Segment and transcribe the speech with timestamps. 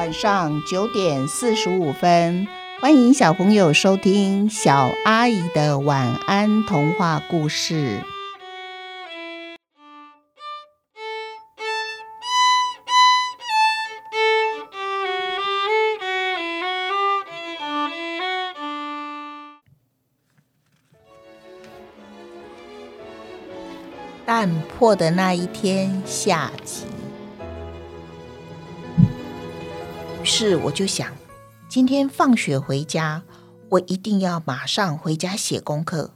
[0.00, 2.48] 晚上九点四十五分，
[2.80, 8.00] 欢迎小朋友收听小阿姨的晚安童话故事。
[24.24, 26.86] 蛋破的那一天下集。
[30.42, 31.14] 是我就想，
[31.68, 33.22] 今天放学回家，
[33.68, 36.14] 我一定要马上回家写功课，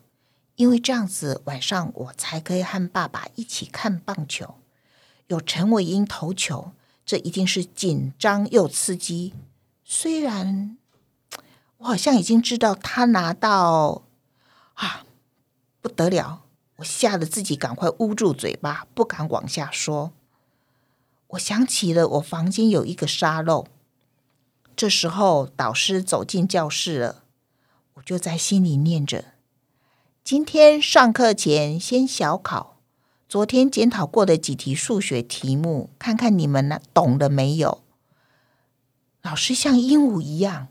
[0.56, 4.54] 因为这样子晚上我才可以和爸爸一起看棒球。
[5.26, 6.72] 有陈伟英投球，
[7.04, 9.34] 这一定是紧张又刺激。
[9.84, 10.78] 虽然
[11.76, 14.04] 我好像已经知道他拿到
[14.72, 15.04] 啊，
[15.82, 16.44] 不得了。
[16.76, 20.12] 我吓得自己赶快捂住嘴巴，不敢往下说。
[21.26, 23.66] 我想起了我房间有一个沙漏。
[24.76, 27.22] 这时候导师走进教室了，
[27.94, 29.24] 我就在心里念着：
[30.22, 32.78] 今天上课前先小考，
[33.28, 37.82] 昨天检讨过的几题数学题目，看看你们呢懂了没有？
[39.22, 40.68] 老师像鹦鹉一样，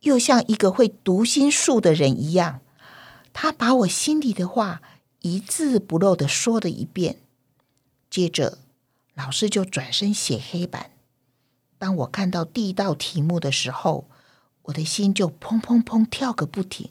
[0.00, 2.60] 又像一个会读心术的人一样，
[3.32, 4.80] 他把我心里的话。
[5.20, 7.22] 一字不漏的说了一遍，
[8.10, 8.58] 接着
[9.14, 10.90] 老师就转身写黑板。
[11.84, 14.06] 当我看到第一道题目的时候，
[14.62, 16.88] 我的心就砰砰砰跳个不停。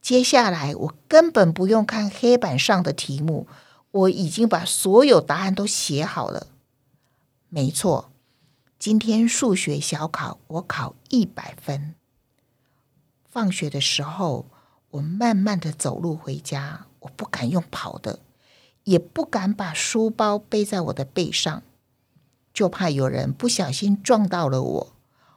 [0.00, 3.46] 接下来我根本不用看黑板上的题目，
[3.90, 6.46] 我已经把所有答案都写好了。
[7.50, 8.10] 没错，
[8.78, 11.94] 今天数学小考我考一百分。
[13.28, 14.46] 放学的时候，
[14.92, 16.86] 我慢慢的走路回家。
[17.00, 18.20] 我不敢用跑的，
[18.84, 21.62] 也不敢把书包背在我的背上，
[22.58, 24.92] 就怕有人不小心撞到了我，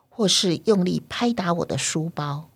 [0.10, 2.50] 或是用力拍打我的书包。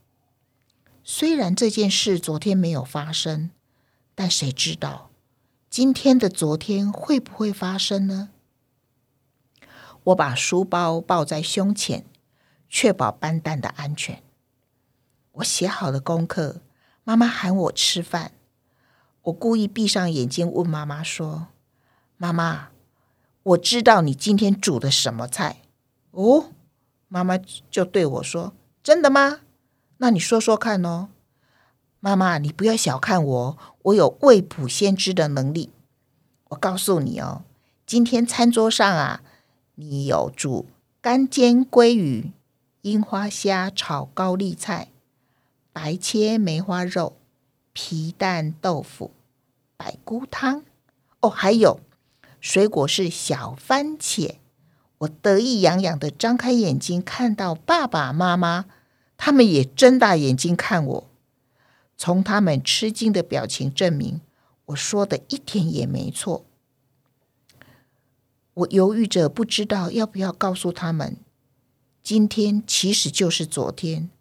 [1.03, 3.51] 虽然这件事昨天没有发生，
[4.15, 5.11] 但谁知道
[5.69, 8.29] 今天的昨天会不会发生呢？
[10.05, 12.03] 我把书包抱在胸前，
[12.67, 14.23] 确保班蛋的安全。
[15.33, 16.61] 我写好了功课，
[17.03, 18.31] 妈妈喊我吃饭。
[19.25, 21.49] 我故意闭上眼睛，问妈妈说
[22.17, 22.69] ：“妈妈，
[23.45, 25.61] 我知道你今天煮的什么菜
[26.11, 26.51] 哦？”
[27.07, 27.39] 妈妈
[27.69, 29.41] 就对我说：“真的吗？
[29.97, 31.09] 那你说说看哦。”
[31.99, 35.71] 妈妈，你不要小看我，我有未卜先知的能力。
[36.49, 37.43] 我告诉你哦，
[37.85, 39.21] 今天餐桌上啊，
[39.75, 40.67] 你有煮
[41.01, 42.31] 干煎鲑鱼、
[42.81, 44.89] 樱花虾炒高丽菜、
[45.71, 47.17] 白切梅花肉。
[47.77, 49.11] 皮蛋豆腐、
[49.75, 50.63] 百菇汤，
[51.19, 51.81] 哦，还有
[52.45, 54.35] 水果是小番茄。
[54.99, 58.65] 我得意洋洋的张开眼睛，看到爸爸妈妈，
[59.17, 61.09] 他们也睁大眼睛看我。
[61.97, 64.21] 从他们吃惊的表情证明，
[64.65, 66.45] 我说的一点也没错。
[68.53, 71.17] 我犹豫着，不知道要不要告诉他们，
[72.03, 74.11] 今天其实就是昨天，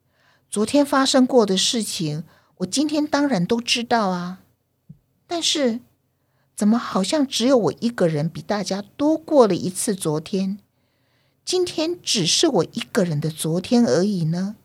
[0.49, 2.25] 昨天发生过的事情。
[2.57, 4.41] 我今天当然都知道啊，
[5.27, 5.81] 但是
[6.55, 10.59] 怎么好像只有我一个人比大家多过了一次昨天？
[11.45, 14.57] 今天只是我一个人的昨天而已呢？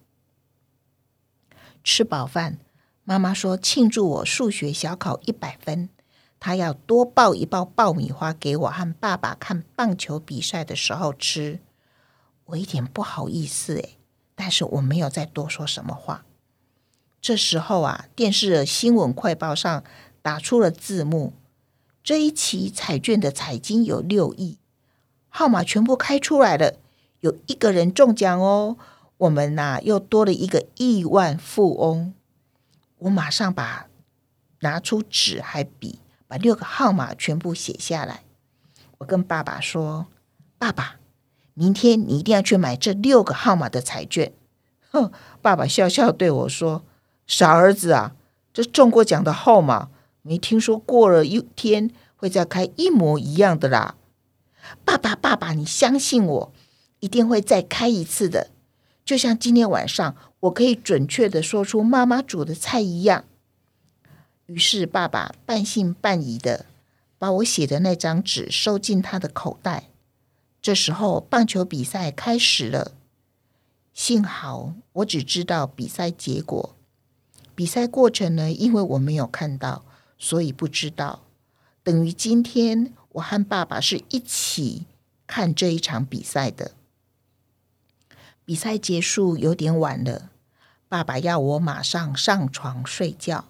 [1.84, 2.60] 吃饱饭，
[3.04, 5.90] 妈妈说庆祝我数学小考一百分，
[6.40, 11.60] 她要多抱一包爆米花给我和爸爸看棒球比赛的时候吃。
[12.46, 13.98] 我一点不好意思诶，
[14.36, 16.24] 但是我没有再多说什么话。
[17.20, 19.84] 这时候啊，电视新闻快报上
[20.22, 21.34] 打出了字幕：
[22.10, 24.58] 这一期彩券的彩金有六亿，
[25.28, 26.74] 号码全部开出来了，
[27.20, 28.78] 有一个人中奖哦！
[29.18, 32.16] 我们呐又多了一个亿万富翁。
[32.98, 33.86] 我马上把
[34.62, 38.24] 拿出纸还笔，把六个号码全部写下来。
[38.98, 40.08] 我跟爸爸说
[40.58, 40.96] ：“爸爸，
[41.54, 44.34] 明天你一定要去买这六个号码的彩券。”
[44.90, 45.12] 哼，
[45.44, 46.84] 爸爸笑笑对我说。
[47.28, 48.16] 傻儿子啊，
[48.52, 49.90] 这中过奖的号码
[50.24, 53.96] 没听说过了一天会再开一模一样的啦！
[54.84, 56.54] 爸爸，爸爸，你相信我，
[57.00, 58.50] 一定会再开一次的。
[59.06, 63.24] 就像今天晚上，我可以准确的说出妈妈煮的菜一样。
[64.48, 66.66] 于是，爸爸半信半疑的
[67.18, 69.86] 把我写的那张纸收进他的口袋。
[70.62, 72.92] 这时候，棒球比赛开始了。
[73.94, 76.76] 幸好我只知道比赛结果。
[77.56, 78.52] 比赛过程呢？
[78.52, 79.86] 因为我没有看到，
[80.18, 81.24] 所以不知道。
[81.84, 84.86] 等于今天我和爸爸是一起
[85.26, 86.72] 看这一场比赛的。
[88.46, 90.30] 比赛结束有点晚了，
[90.88, 93.46] 爸爸要我马上上床睡觉，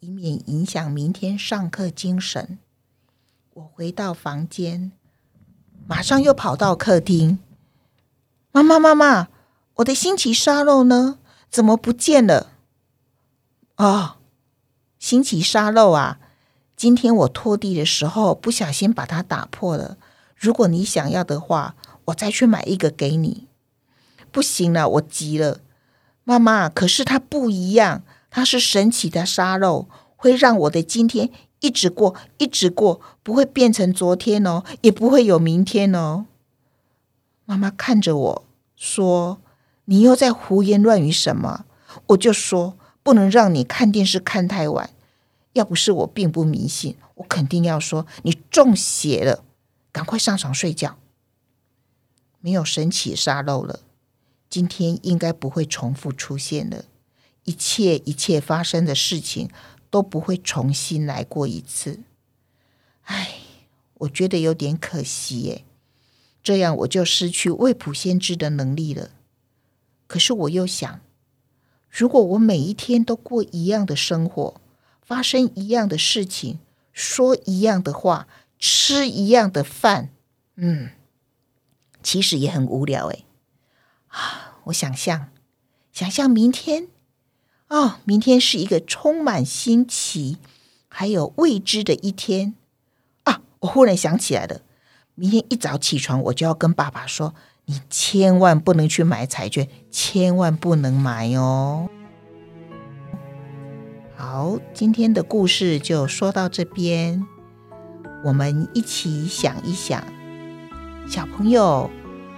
[0.00, 2.58] 以免影响明天上课精神。
[3.54, 4.90] 我回到房间，
[5.86, 7.38] 马上又跑到客厅。
[8.50, 9.28] 妈妈，妈妈，
[9.74, 11.18] 我的新奇沙漏呢？
[11.48, 12.50] 怎么不见了？
[13.76, 14.16] 哦，
[14.98, 16.18] 新奇沙漏啊！
[16.76, 19.96] 今天我拖地的时候不小心把它打破了。
[20.36, 21.76] 如果你想要的话，
[22.06, 23.46] 我再去买一个给你。
[24.30, 25.60] 不行了，我急了，
[26.24, 26.68] 妈妈。
[26.68, 29.86] 可是它不一样，它是神奇的沙漏，
[30.16, 31.30] 会让我的今天
[31.60, 36.26] 一直过，一直过，不会变成昨天哦，也不会有明天哦。
[37.44, 38.44] 妈妈看着我
[38.74, 39.38] 说
[39.86, 41.64] ：“你又在胡言乱语什么？”
[42.08, 44.90] 我就说：“不能让你看电视看太晚。
[45.54, 49.42] 要不是我并不迷信，我肯定要说你中邪了，
[49.90, 50.98] 赶快上床睡觉。
[52.40, 53.80] 没有神奇沙漏了。”
[54.50, 56.84] 今天应该不会重复出现了，
[57.42, 59.50] 一切一切发生的事情
[59.90, 61.98] 都不会重新来过一次。
[63.02, 63.38] 唉，
[63.94, 65.64] 我觉得有点可惜耶，
[66.40, 69.10] 这样我就失去未卜先知的能力了。
[70.06, 71.00] 可是我又想，
[71.90, 74.60] 如果我每一天都过一样的生活，
[75.04, 76.58] 发生一样的事情，
[76.92, 78.26] 说一样的话，
[78.58, 80.08] 吃一样的饭，
[80.56, 80.90] 嗯，
[82.02, 83.24] 其实也很无聊诶。
[84.08, 84.58] 啊！
[84.64, 85.28] 我想象，
[85.92, 86.88] 想象明天
[87.68, 90.38] 哦，明天是一个充满新奇
[90.88, 92.54] 还有未知的一天
[93.24, 93.42] 啊！
[93.60, 94.62] 我忽然想起来了，
[95.14, 97.34] 明天一早起床，我就要跟爸爸说
[97.66, 101.90] ：“你千万不能去买彩券，千万不能买哦。”
[104.36, 107.24] 好，今天的故事就说到这边，
[108.24, 110.02] 我们一起想一想，
[111.06, 111.88] 小朋友。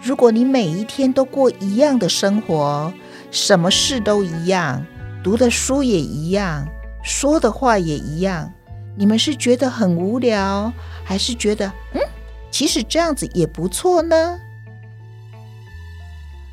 [0.03, 2.93] 如果你每一天都过一样的生活，
[3.31, 4.85] 什么事都一样，
[5.25, 6.69] 读的书也一样，
[7.03, 8.53] 说的话也一样，
[8.95, 10.71] 你们是觉得很无聊，
[11.03, 12.03] 还是觉得嗯，
[12.51, 14.39] 其实这样子也不错呢？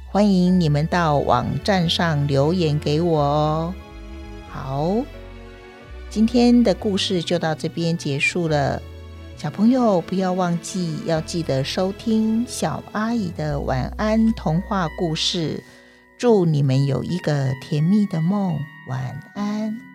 [0.10, 3.74] 欢迎你们到网站上留言给我哦。
[4.50, 4.96] 好，
[6.14, 8.80] 今天的故事就到这边结束了。
[9.36, 15.64] 小朋友，不要忘记要记得收听小阿姨的晚安童话故事。
[16.16, 19.93] 祝你们有一个甜蜜的梦，晚安。